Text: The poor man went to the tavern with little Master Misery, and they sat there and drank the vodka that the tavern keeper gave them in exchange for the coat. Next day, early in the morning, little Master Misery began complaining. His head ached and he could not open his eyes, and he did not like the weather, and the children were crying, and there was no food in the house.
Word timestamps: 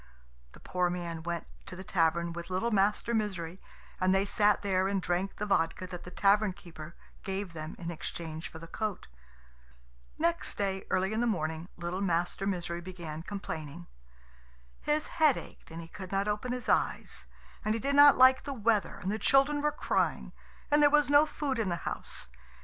The 0.53 0.59
poor 0.59 0.89
man 0.89 1.21
went 1.21 1.45
to 1.67 1.75
the 1.75 1.83
tavern 1.83 2.33
with 2.33 2.49
little 2.49 2.71
Master 2.71 3.13
Misery, 3.13 3.61
and 3.99 4.15
they 4.15 4.25
sat 4.25 4.63
there 4.63 4.87
and 4.87 4.99
drank 4.99 5.35
the 5.35 5.45
vodka 5.45 5.85
that 5.85 6.05
the 6.05 6.09
tavern 6.09 6.53
keeper 6.53 6.95
gave 7.21 7.53
them 7.53 7.75
in 7.77 7.91
exchange 7.91 8.49
for 8.49 8.57
the 8.57 8.65
coat. 8.65 9.07
Next 10.17 10.55
day, 10.57 10.85
early 10.89 11.13
in 11.13 11.21
the 11.21 11.27
morning, 11.27 11.69
little 11.77 12.01
Master 12.01 12.47
Misery 12.47 12.81
began 12.81 13.21
complaining. 13.21 13.85
His 14.81 15.05
head 15.05 15.37
ached 15.37 15.69
and 15.69 15.79
he 15.83 15.87
could 15.87 16.11
not 16.11 16.27
open 16.27 16.51
his 16.51 16.67
eyes, 16.67 17.27
and 17.63 17.75
he 17.75 17.79
did 17.79 17.93
not 17.93 18.17
like 18.17 18.43
the 18.43 18.53
weather, 18.55 18.95
and 19.03 19.11
the 19.11 19.19
children 19.19 19.61
were 19.61 19.71
crying, 19.71 20.33
and 20.71 20.81
there 20.81 20.89
was 20.89 21.11
no 21.11 21.27
food 21.27 21.59
in 21.59 21.69
the 21.69 21.75
house. 21.85 22.29